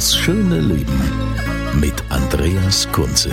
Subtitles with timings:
[0.00, 0.98] Das schöne Leben
[1.78, 3.30] mit Andreas Kunze.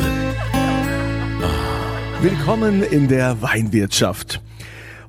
[2.20, 4.42] Willkommen in der Weinwirtschaft.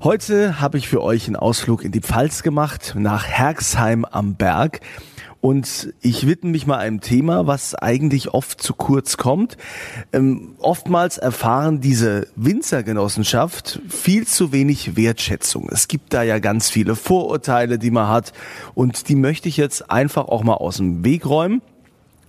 [0.01, 4.79] Heute habe ich für euch einen Ausflug in die Pfalz gemacht, nach Herxheim am Berg.
[5.41, 9.56] Und ich widme mich mal einem Thema, was eigentlich oft zu kurz kommt.
[10.12, 15.69] Ähm, oftmals erfahren diese Winzergenossenschaft viel zu wenig Wertschätzung.
[15.70, 18.33] Es gibt da ja ganz viele Vorurteile, die man hat.
[18.75, 21.62] Und die möchte ich jetzt einfach auch mal aus dem Weg räumen.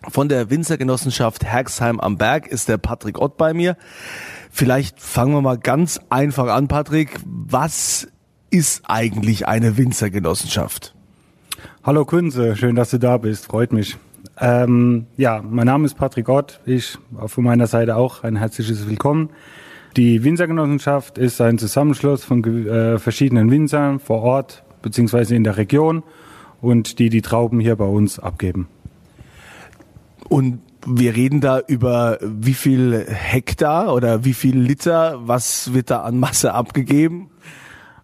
[0.07, 3.75] Von der Winzergenossenschaft Herxheim am Berg ist der Patrick Ott bei mir.
[4.51, 7.19] Vielleicht fangen wir mal ganz einfach an, Patrick.
[7.25, 8.07] Was
[8.51, 10.93] ist eigentlich eine Winzergenossenschaft?
[11.89, 13.97] Hallo Kunze, schön, dass du da bist, freut mich.
[14.39, 19.31] Ähm, ja, mein Name ist Patrick Ott, ich von meiner Seite auch ein herzliches Willkommen.
[19.97, 26.03] Die Winzergenossenschaft ist ein Zusammenschluss von äh, verschiedenen Winzern vor Ort beziehungsweise in der Region
[26.61, 28.67] und die die Trauben hier bei uns abgeben.
[30.25, 36.03] Und wir reden da über wie viel Hektar oder wie viel Liter, was wird da
[36.03, 37.31] an Masse abgegeben?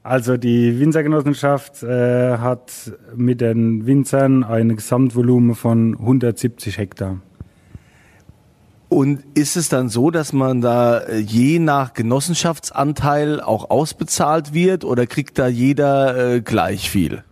[0.05, 7.21] Also die Winzergenossenschaft äh, hat mit den Winzern ein Gesamtvolumen von 170 Hektar.
[8.87, 14.83] Und ist es dann so, dass man da äh, je nach Genossenschaftsanteil auch ausbezahlt wird
[14.83, 17.23] oder kriegt da jeder äh, gleich viel?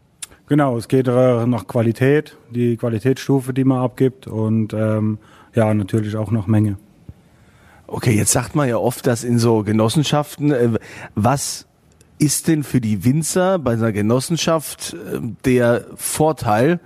[0.48, 5.20] Genau, es geht äh, nach Qualität, die Qualitätsstufe, die man abgibt und ähm,
[5.54, 6.80] ja, natürlich auch nach Menge.
[7.86, 10.70] Okay, jetzt sagt man ja oft, dass in so Genossenschaften, äh,
[11.14, 11.68] was
[12.20, 16.80] ist denn für die Winzer bei einer Genossenschaft äh, der Vorteil,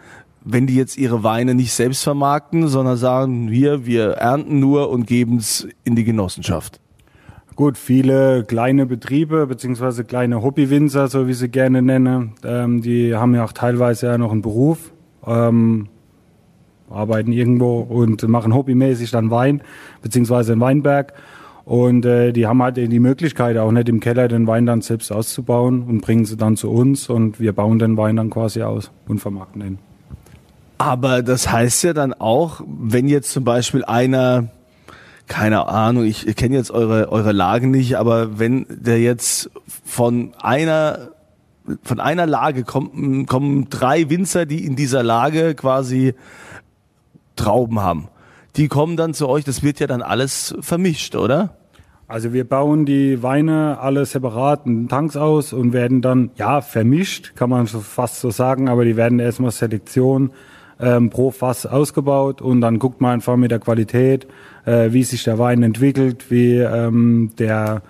[0.43, 5.05] wenn die jetzt ihre Weine nicht selbst vermarkten, sondern sagen, wir, wir ernten nur und
[5.05, 6.79] geben es in die Genossenschaft?
[7.55, 13.33] Gut, viele kleine Betriebe beziehungsweise kleine Hobbywinzer, so wie sie gerne nennen, ähm, die haben
[13.33, 14.91] ja auch teilweise ja noch einen Beruf,
[15.25, 15.87] ähm,
[16.89, 19.61] arbeiten irgendwo und machen hobbymäßig dann Wein
[20.01, 21.13] beziehungsweise einen Weinberg.
[21.67, 25.11] Und äh, die haben halt die Möglichkeit, auch nicht im Keller den Wein dann selbst
[25.11, 28.89] auszubauen und bringen sie dann zu uns und wir bauen den Wein dann quasi aus
[29.05, 29.79] und vermarkten den.
[30.77, 34.47] Aber das heißt ja dann auch, wenn jetzt zum Beispiel einer,
[35.27, 39.49] keine Ahnung, ich kenne jetzt eure, eure Lagen nicht, aber wenn der jetzt
[39.83, 41.09] von einer,
[41.83, 46.13] von einer Lage kommen, kommen drei Winzer, die in dieser Lage quasi
[47.35, 48.07] Trauben haben.
[48.55, 51.57] Die kommen dann zu euch, das wird ja dann alles vermischt, oder?
[52.07, 57.35] Also wir bauen die Weine alle separat in Tanks aus und werden dann, ja, vermischt,
[57.35, 60.31] kann man fast so sagen, aber die werden erstmal Selektion
[60.79, 64.25] ähm, pro Fass ausgebaut und dann guckt man einfach mit der Qualität,
[64.65, 67.81] äh, wie sich der Wein entwickelt, wie ähm, der,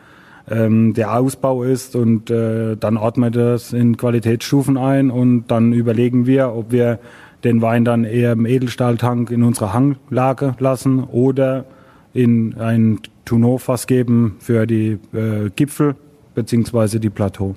[0.49, 5.73] ähm, der Ausbau ist und äh, dann ordnen wir das in Qualitätsstufen ein und dann
[5.73, 6.97] überlegen wir, ob wir
[7.43, 11.65] den Wein dann eher im Edelstahltank in unserer Hanglage lassen oder
[12.13, 15.95] in ein Tonneaufass geben für die äh, Gipfel
[16.33, 17.55] beziehungsweise die Plateau.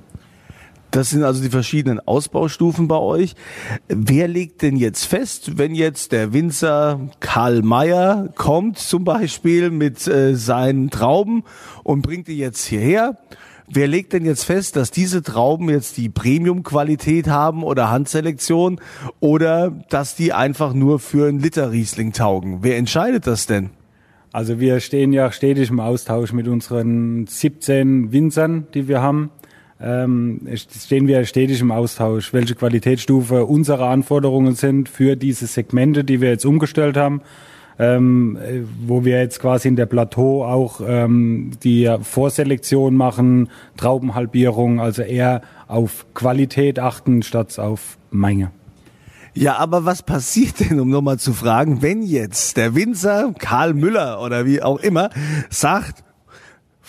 [0.90, 3.36] Das sind also die verschiedenen Ausbaustufen bei euch.
[3.86, 10.08] Wer legt denn jetzt fest, wenn jetzt der Winzer Karl Mayer kommt zum Beispiel mit
[10.08, 11.44] äh, seinen Trauben
[11.84, 13.16] und bringt die jetzt hierher?
[13.72, 18.80] Wer legt denn jetzt fest, dass diese Trauben jetzt die Premium-Qualität haben oder Handselektion
[19.20, 22.58] oder dass die einfach nur für einen Liter Riesling taugen?
[22.62, 23.70] Wer entscheidet das denn?
[24.32, 29.30] Also wir stehen ja stetig im Austausch mit unseren 17 Winzern, die wir haben.
[29.80, 36.20] Ähm, stehen wir stetig im Austausch, welche Qualitätsstufe unsere Anforderungen sind für diese Segmente, die
[36.20, 37.22] wir jetzt umgestellt haben
[37.80, 38.38] ähm,
[38.86, 43.48] wo wir jetzt quasi in der Plateau auch ähm, die Vorselektion machen,
[43.78, 48.50] Traubenhalbierung, also eher auf Qualität achten statt auf Menge.
[49.32, 54.20] Ja, aber was passiert denn, um nochmal zu fragen, wenn jetzt der Winzer Karl Müller
[54.20, 55.08] oder wie auch immer
[55.48, 56.04] sagt,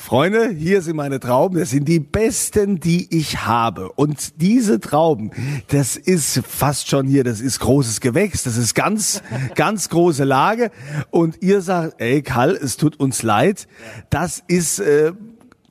[0.02, 1.60] Freunde, hier sind meine Trauben.
[1.60, 3.92] Das sind die besten, die ich habe.
[3.92, 5.32] Und diese Trauben,
[5.68, 8.44] das ist fast schon hier, das ist großes Gewächs.
[8.44, 9.22] Das ist ganz,
[9.56, 10.72] ganz große Lage.
[11.12, 13.68] Und ihr sagt, ey Karl, es tut uns leid.
[14.10, 15.14] Das ist, äh,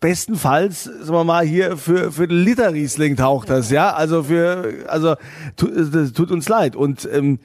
[0.01, 2.73] bestenfalls, sagen wir mal, hier für, für den Liter
[3.17, 3.93] taucht das, ja.
[3.93, 5.17] Also für, also,
[5.57, 6.77] tut, das tut uns leid.
[6.77, 7.41] Und, ähm,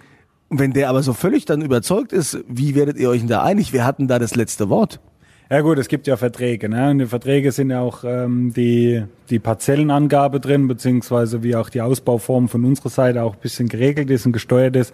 [0.49, 3.73] wenn der aber so völlig dann überzeugt ist, wie werdet ihr euch denn da einig?
[3.73, 4.99] Wir hatten da das letzte Wort.
[5.47, 6.69] Ja gut, es gibt ja Verträge.
[6.69, 6.89] Ne?
[6.89, 11.81] Und die Verträge sind ja auch ähm, die, die Parzellenangabe drin, beziehungsweise wie auch die
[11.81, 14.91] Ausbauform von unserer Seite auch ein bisschen geregelt ist und gesteuert ist.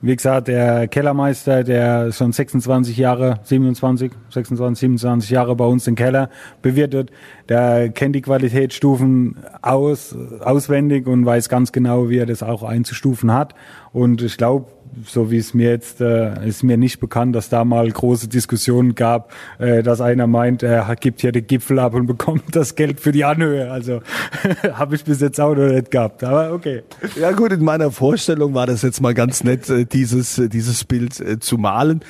[0.00, 5.96] Wie gesagt, der Kellermeister, der schon 26 Jahre, 27, 26, 27 Jahre bei uns den
[5.96, 6.30] Keller
[6.62, 7.10] bewirtet,
[7.50, 13.34] der kennt die Qualitätsstufen aus, auswendig und weiß ganz genau, wie er das auch einzustufen
[13.34, 13.54] hat.
[13.92, 14.68] Und ich glaube,
[15.06, 18.94] so wie es mir jetzt äh, ist mir nicht bekannt, dass da mal große Diskussionen
[18.94, 23.00] gab, äh, dass einer meint, er gibt hier den Gipfel ab und bekommt das Geld
[23.00, 23.70] für die Anhöhe.
[23.70, 24.02] Also
[24.72, 26.24] habe ich bis jetzt auch noch nicht gehabt.
[26.24, 26.82] Aber okay.
[27.18, 30.84] Ja gut, in meiner Vorstellung war das jetzt mal ganz nett, äh, dieses äh, dieses
[30.84, 32.00] Bild äh, zu malen.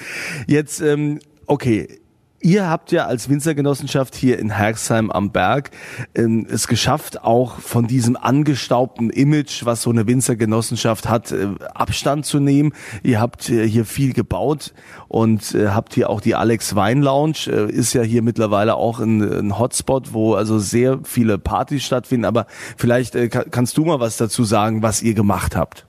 [0.46, 1.99] Jetzt ähm, okay,
[2.42, 5.72] Ihr habt ja als Winzergenossenschaft hier in Herxheim am Berg
[6.14, 12.24] ähm, es geschafft, auch von diesem angestaubten Image, was so eine Winzergenossenschaft hat, äh, Abstand
[12.24, 12.72] zu nehmen.
[13.02, 14.72] Ihr habt äh, hier viel gebaut
[15.08, 19.00] und äh, habt hier auch die Alex Wein Lounge, äh, ist ja hier mittlerweile auch
[19.00, 22.24] ein, ein, Hotspot, wo also sehr viele Partys stattfinden.
[22.24, 22.46] Aber
[22.78, 25.84] vielleicht äh, kannst du mal was dazu sagen, was ihr gemacht habt.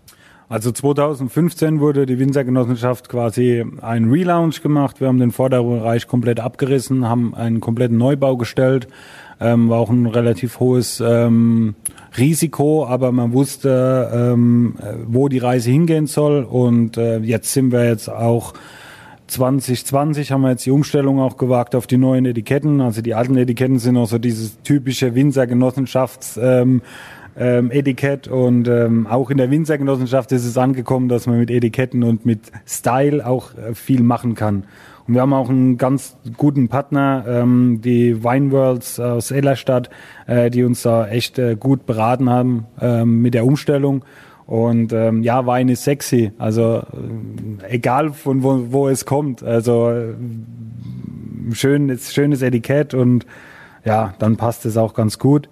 [0.52, 5.00] Also 2015 wurde die Winzergenossenschaft quasi ein Relaunch gemacht.
[5.00, 8.90] Wir haben den Vorderbereich komplett abgerissen, haben einen kompletten Neubau gestellt.
[9.40, 11.76] Ähm, war auch ein relativ hohes ähm,
[12.18, 14.76] Risiko, aber man wusste, ähm,
[15.08, 16.44] wo die Reise hingehen soll.
[16.44, 18.52] Und äh, jetzt sind wir jetzt auch
[19.28, 22.82] 2020 haben wir jetzt die Umstellung auch gewagt auf die neuen Etiketten.
[22.82, 26.82] Also die alten Etiketten sind auch so dieses typische Winzergenossenschafts ähm,
[27.38, 32.04] ähm, Etikett und ähm, auch in der Winzergenossenschaft ist es angekommen, dass man mit Etiketten
[32.04, 34.66] und mit Style auch äh, viel machen kann.
[35.08, 39.90] Und wir haben auch einen ganz guten Partner, ähm, die Wine Worlds aus Ellerstadt,
[40.28, 44.06] äh, die uns da echt äh, gut beraten haben ähm, mit der Umstellung.
[44.46, 46.32] Und ähm, ja, Wein ist sexy.
[46.38, 46.84] Also
[47.62, 49.44] äh, egal von wo, wo es kommt.
[49.44, 50.14] Also äh,
[51.54, 53.26] schönes, schönes Etikett und
[53.84, 55.50] ja, dann passt es auch ganz gut.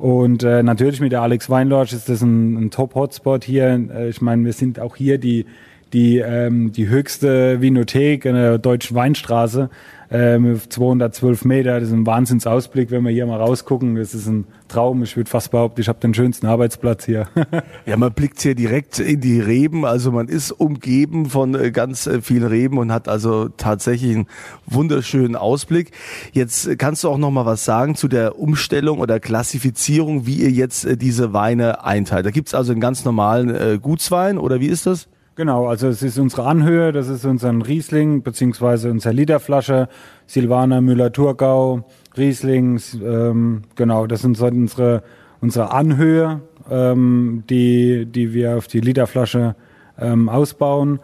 [0.00, 3.78] Und äh, natürlich mit der Alex Weinlodge ist das ein, ein Top-Hotspot hier.
[3.94, 5.44] Äh, ich meine, wir sind auch hier die,
[5.92, 9.68] die, ähm, die höchste Vinothek in der deutschen Weinstraße
[10.10, 11.78] ähm, 212 Meter.
[11.78, 13.94] Das ist ein Wahnsinnsausblick, wenn wir hier mal rausgucken.
[13.94, 15.02] Das ist ein Traum.
[15.02, 17.28] Ich würde fast behaupten, ich habe den schönsten Arbeitsplatz hier.
[17.86, 19.84] ja, man blickt hier direkt in die Reben.
[19.84, 24.26] Also man ist umgeben von äh, ganz äh, vielen Reben und hat also tatsächlich einen
[24.66, 25.92] wunderschönen Ausblick.
[26.32, 30.50] Jetzt kannst du auch noch mal was sagen zu der Umstellung oder Klassifizierung, wie ihr
[30.50, 32.26] jetzt äh, diese Weine einteilt.
[32.26, 35.08] Da gibt's also einen ganz normalen Gutswein oder wie ist das?
[35.36, 39.88] Genau, also es ist unsere Anhöhe, das ist unser Riesling beziehungsweise unsere Literflasche,
[40.26, 41.84] Silvaner Müller-Thurgau,
[42.16, 45.02] Riesling, ähm, genau, das sind so unsere,
[45.40, 49.54] unsere Anhöhe, ähm, die, die wir auf die Literflasche
[50.00, 50.98] ähm, ausbauen.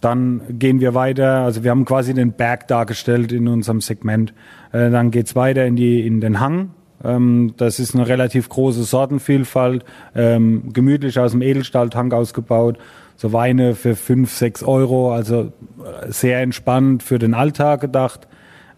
[0.00, 4.32] Dann gehen wir weiter, also wir haben quasi den Berg dargestellt in unserem Segment.
[4.72, 6.70] Äh, dann geht's weiter in, die, in den Hang.
[7.04, 9.84] Ähm, das ist eine relativ große Sortenvielfalt,
[10.14, 12.78] ähm, gemütlich aus dem Edelstahltank ausgebaut
[13.16, 18.28] so Weine für fünf, sechs Euro, also äh, sehr entspannt für den Alltag gedacht.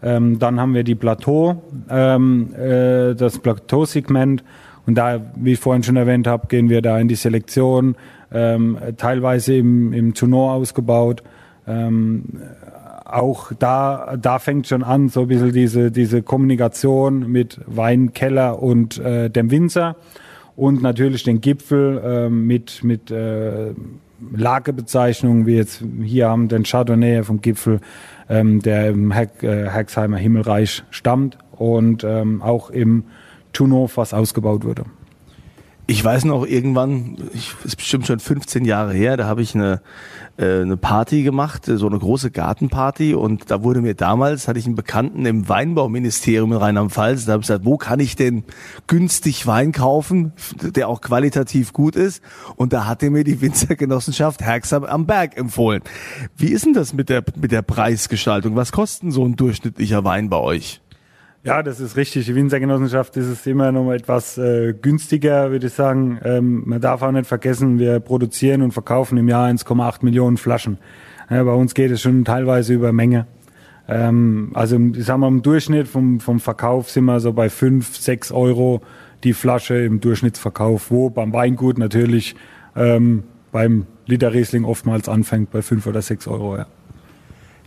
[0.01, 4.43] Ähm, dann haben wir die Plateau, ähm, äh, das Plateau-Segment.
[4.85, 7.95] Und da, wie ich vorhin schon erwähnt habe, gehen wir da in die Selektion,
[8.31, 11.21] ähm, teilweise im, im Tournoi ausgebaut.
[11.67, 12.23] Ähm,
[13.05, 18.99] auch da, da fängt schon an, so ein bisschen diese, diese Kommunikation mit Weinkeller und
[18.99, 19.95] äh, dem Winzer
[20.55, 23.73] und natürlich den Gipfel äh, mit, mit äh,
[24.35, 27.79] Lagebezeichnungen, wie jetzt hier haben den Chardonnay vom Gipfel,
[28.29, 33.03] ähm, der im Heck, äh, Hexheimer Himmelreich stammt und ähm, auch im
[33.53, 34.85] Tunhof, was ausgebaut wurde.
[35.87, 39.81] Ich weiß noch irgendwann, ich, ist bestimmt schon 15 Jahre her, da habe ich eine,
[40.39, 44.65] äh, eine Party gemacht, so eine große Gartenparty und da wurde mir damals, hatte ich
[44.65, 48.45] einen Bekannten im Weinbauministerium in Rheinland-Pfalz, da habe ich gesagt, wo kann ich denn
[48.87, 50.31] günstig Wein kaufen,
[50.61, 52.23] der auch qualitativ gut ist
[52.55, 55.81] und da hat er mir die Winzergenossenschaft Herxam am Berg empfohlen.
[56.37, 58.55] Wie ist denn das mit der, mit der Preisgestaltung?
[58.55, 60.81] Was kostet so ein durchschnittlicher Wein bei euch?
[61.43, 62.25] Ja, das ist richtig.
[62.25, 66.19] Die Winzergenossenschaft ist es immer noch etwas äh, günstiger, würde ich sagen.
[66.23, 70.79] Ähm, man darf auch nicht vergessen, wir produzieren und verkaufen im Jahr 1,8 Millionen Flaschen.
[71.29, 73.25] Ja, bei uns geht es schon teilweise über Menge.
[73.87, 77.95] Ähm, also ich sag mal, im Durchschnitt vom, vom Verkauf sind wir so bei fünf,
[77.95, 78.81] sechs Euro
[79.23, 82.35] die Flasche im Durchschnittsverkauf, wo beim Weingut natürlich
[82.75, 86.57] ähm, beim Liter Riesling oftmals anfängt bei fünf oder sechs Euro.
[86.57, 86.67] Ja.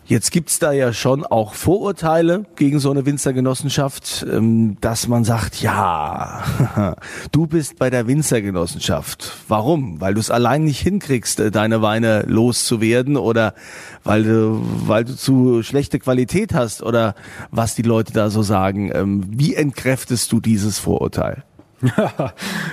[0.04, 5.62] Jetzt gibt's da ja schon auch Vorurteile gegen so eine Winzergenossenschaft, ähm, dass man sagt,
[5.62, 6.42] ja,
[7.32, 9.32] du bist bei der Winzergenossenschaft.
[9.46, 10.00] Warum?
[10.00, 13.54] Weil du es allein nicht hinkriegst, äh, deine Weine loszuwerden oder
[14.02, 17.14] weil du, weil du zu schlechte Qualität hast oder
[17.52, 18.90] was die Leute da so sagen.
[18.92, 21.44] Ähm, wie entkräftest du dieses Vorurteil?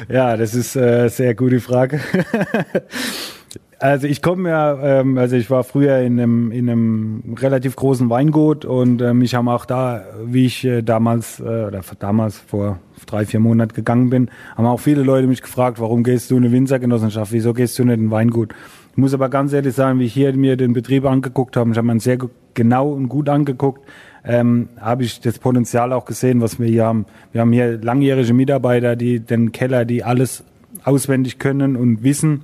[0.09, 2.01] ja, das ist eine äh, sehr gute Frage.
[3.81, 8.09] Also ich komme ja, ähm, also ich war früher in einem, in einem relativ großen
[8.09, 12.79] Weingut und äh, mich haben auch da, wie ich äh, damals, äh, oder damals vor
[13.05, 16.43] drei, vier Monaten gegangen bin, haben auch viele Leute mich gefragt, warum gehst du in
[16.43, 18.53] eine Winzergenossenschaft, wieso gehst du nicht in ein Weingut?
[18.91, 21.77] Ich muss aber ganz ehrlich sagen, wie ich hier mir den Betrieb angeguckt habe, ich
[21.77, 22.17] habe mir sehr
[22.55, 23.87] genau und gut angeguckt,
[24.25, 27.05] ähm, habe ich das Potenzial auch gesehen, was wir hier haben.
[27.31, 30.43] Wir haben hier langjährige Mitarbeiter, die den Keller, die alles
[30.83, 32.43] auswendig können und wissen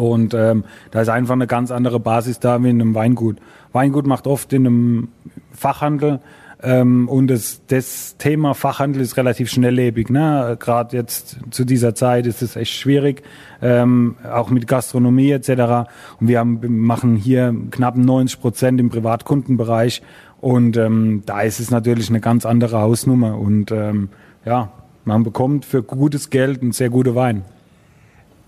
[0.00, 3.36] und ähm, da ist einfach eine ganz andere Basis da wie in einem Weingut.
[3.72, 5.08] Weingut macht oft in einem
[5.52, 6.20] Fachhandel
[6.62, 10.08] ähm, und das, das Thema Fachhandel ist relativ schnelllebig.
[10.08, 10.56] Ne?
[10.58, 13.22] Gerade jetzt zu dieser Zeit ist es echt schwierig,
[13.60, 15.90] ähm, auch mit Gastronomie etc.
[16.18, 20.00] Und wir haben, machen hier knapp 90 Prozent im Privatkundenbereich
[20.40, 24.08] und ähm, da ist es natürlich eine ganz andere Hausnummer und ähm,
[24.46, 24.72] ja,
[25.04, 27.44] man bekommt für gutes Geld einen sehr guten Wein.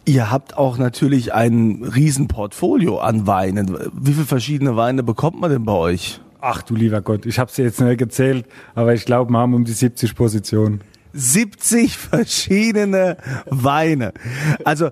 [0.04, 3.78] Ihr habt auch natürlich ein Riesenportfolio an Weinen.
[3.92, 6.20] Wie viele verschiedene Weine bekommt man denn bei euch?
[6.40, 9.54] Ach du lieber Gott, ich habe sie jetzt nicht gezählt, aber ich glaube, wir haben
[9.54, 10.80] um die 70 Positionen.
[11.12, 13.16] 70 verschiedene
[13.46, 14.12] Weine.
[14.64, 14.90] Also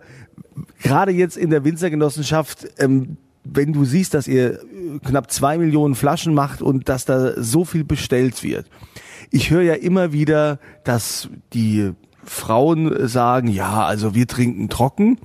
[0.81, 4.61] gerade jetzt in der Winzergenossenschaft, ähm, wenn du siehst, dass ihr
[5.05, 8.67] knapp zwei Millionen Flaschen macht und dass da so viel bestellt wird.
[9.31, 11.95] Ich höre ja immer wieder, dass die
[12.33, 15.19] Frauen sagen, ja, also wir trinken trocken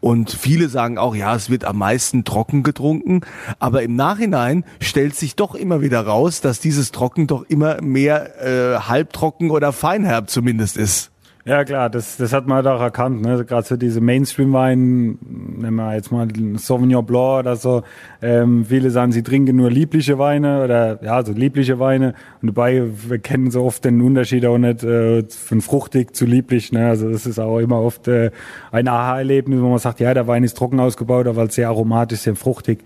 [0.00, 3.22] und viele sagen auch, ja, es wird am meisten trocken getrunken,
[3.58, 8.44] aber im Nachhinein stellt sich doch immer wieder raus, dass dieses Trocken doch immer mehr
[8.44, 11.10] äh, halbtrocken oder feinherb zumindest ist.
[11.46, 13.22] Ja klar, das, das hat man halt auch erkannt.
[13.22, 13.42] Ne?
[13.46, 17.82] Gerade so diese Mainstream-Wein, nehmen wir jetzt mal Sauvignon Blanc oder so.
[18.20, 22.14] Ähm, viele sagen, sie trinken nur liebliche Weine oder ja, so liebliche Weine.
[22.42, 26.72] Und dabei wir kennen so oft den Unterschied auch nicht äh, von fruchtig zu lieblich.
[26.72, 26.88] Ne?
[26.88, 28.30] Also das ist auch immer oft äh,
[28.70, 32.36] ein Aha-Erlebnis, wo man sagt, ja, der Wein ist trocken ausgebaut, aber sehr aromatisch, sehr
[32.36, 32.80] fruchtig.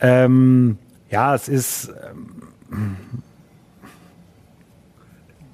[0.00, 0.76] Ähm,
[1.10, 1.90] ja, es ist
[2.70, 2.96] ähm,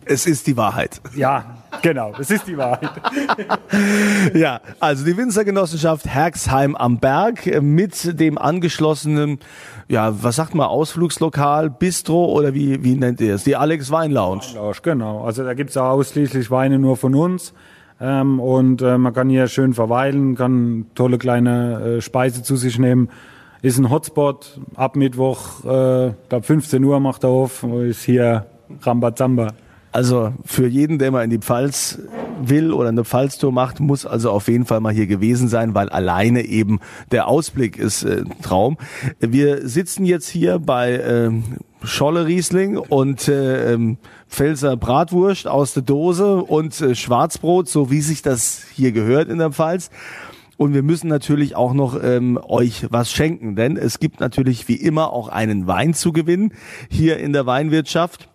[0.06, 1.00] es ist die Wahrheit.
[1.16, 2.90] Ja, genau, es ist die Wahrheit.
[4.35, 9.38] ja, also die Winzergenossenschaft Herxheim am Berg mit dem angeschlossenen,
[9.88, 13.45] ja, was sagt man, Ausflugslokal, Bistro oder wie, wie nennt ihr es?
[13.45, 14.42] Die Alex Wein Lounge.
[14.54, 15.25] Lounge genau.
[15.25, 17.52] Also da gibt's auch ausschließlich Weine nur von uns.
[18.00, 22.78] Ähm, und äh, man kann hier schön verweilen, kann tolle kleine äh, Speise zu sich
[22.78, 23.09] nehmen.
[23.62, 24.61] Ist ein Hotspot.
[24.75, 27.62] Ab Mittwoch, äh, glaube 15 Uhr macht er auf.
[27.62, 28.47] Ist hier
[28.83, 29.49] Rambazamba.
[29.97, 31.99] Also für jeden, der mal in die Pfalz
[32.38, 35.88] will oder eine Pfalztour macht, muss also auf jeden Fall mal hier gewesen sein, weil
[35.88, 36.81] alleine eben
[37.12, 38.76] der Ausblick ist äh, Traum.
[39.21, 41.31] Wir sitzen jetzt hier bei äh,
[41.83, 43.97] Scholle Riesling und äh, ähm,
[44.29, 49.38] Pfälzer Bratwurst aus der Dose und äh, Schwarzbrot, so wie sich das hier gehört in
[49.38, 49.88] der Pfalz.
[50.59, 54.76] Und wir müssen natürlich auch noch ähm, euch was schenken, denn es gibt natürlich wie
[54.76, 56.53] immer auch einen Wein zu gewinnen
[56.91, 58.29] hier in der Weinwirtschaft.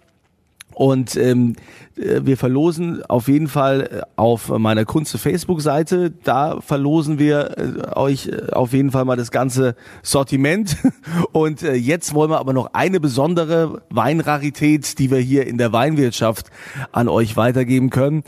[0.73, 1.55] Und ähm,
[1.97, 6.11] äh, wir verlosen auf jeden Fall äh, auf meiner Kunze Facebook-Seite.
[6.23, 10.77] Da verlosen wir äh, euch auf jeden Fall mal das ganze Sortiment.
[11.31, 16.47] Und jetzt wollen wir aber noch eine besondere Weinrarität, die wir hier in der Weinwirtschaft
[16.91, 18.23] an euch weitergeben können.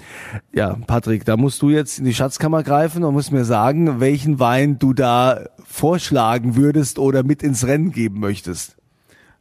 [0.53, 4.39] Ja, Patrick, da musst du jetzt in die Schatzkammer greifen und musst mir sagen, welchen
[4.39, 8.77] Wein du da vorschlagen würdest oder mit ins Rennen geben möchtest.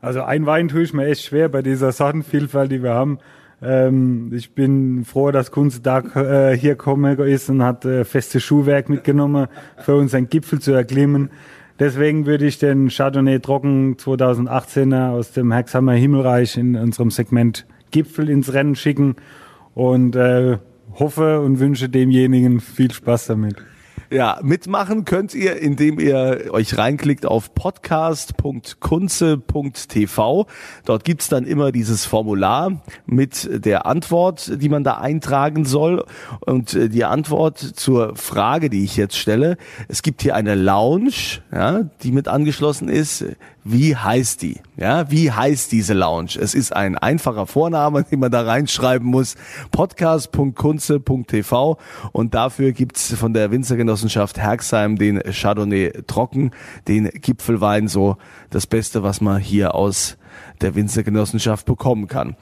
[0.02, 3.21] Also ein Wein tue ich mir echt schwer bei dieser Sortenvielfalt, die wir haben.
[3.62, 8.88] Ähm, ich bin froh, dass Kunstdag äh, hier gekommen ist und hat äh, festes Schuhwerk
[8.88, 9.47] mitgenommen,
[9.78, 11.30] für uns einen Gipfel zu erklimmen.
[11.78, 18.28] Deswegen würde ich den Chardonnay Trocken 2018er aus dem Hexhammer Himmelreich in unserem Segment Gipfel
[18.28, 19.14] ins Rennen schicken
[19.75, 20.59] und äh,
[20.99, 23.54] hoffe und wünsche demjenigen viel Spaß damit.
[24.12, 30.47] Ja, mitmachen könnt ihr, indem ihr euch reinklickt auf podcast.kunze.tv.
[30.85, 36.04] Dort gibt's dann immer dieses Formular mit der Antwort, die man da eintragen soll.
[36.40, 39.57] Und äh, die Antwort zur Frage, die ich jetzt stelle,
[39.88, 43.25] es gibt hier eine Lounge, ja, die mit angeschlossen ist.
[43.64, 44.59] Wie heißt die?
[44.76, 46.33] Ja, wie heißt diese Lounge?
[46.40, 49.37] Es ist ein einfacher Vorname, den man da reinschreiben muss.
[49.71, 51.78] Podcast.kunze.tv
[52.11, 56.50] und dafür gibt's von der Winzergenossenschaft Herxheim den Chardonnay trocken,
[56.88, 58.16] den Gipfelwein, so
[58.50, 60.19] das Beste, was man hier aus
[60.61, 62.35] der Winzergenossenschaft bekommen kann.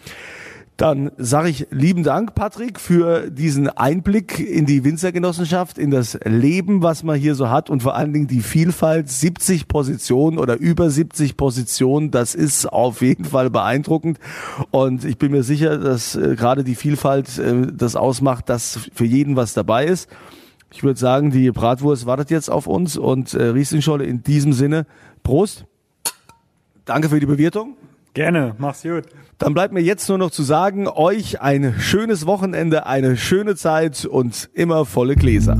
[0.80, 6.82] Dann sage ich lieben Dank, Patrick, für diesen Einblick in die Winzergenossenschaft, in das Leben,
[6.82, 10.88] was man hier so hat und vor allen Dingen die Vielfalt, 70 Positionen oder über
[10.88, 14.18] 70 Positionen, das ist auf jeden Fall beeindruckend.
[14.70, 19.04] Und ich bin mir sicher, dass äh, gerade die Vielfalt äh, das ausmacht, dass für
[19.04, 20.08] jeden was dabei ist.
[20.72, 24.86] Ich würde sagen, die Bratwurst wartet jetzt auf uns und äh, Rieslingscholle in diesem Sinne.
[25.24, 25.66] Prost.
[26.86, 27.76] Danke für die Bewirtung.
[28.12, 29.04] Gerne, mach's gut.
[29.38, 34.04] Dann bleibt mir jetzt nur noch zu sagen, euch ein schönes Wochenende, eine schöne Zeit
[34.04, 35.56] und immer volle Gläser.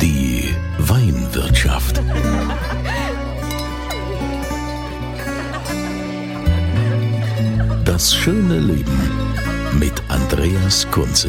[0.00, 2.02] Die Weinwirtschaft.
[7.84, 9.00] Das schöne Leben
[9.78, 11.28] mit Andreas Kunze.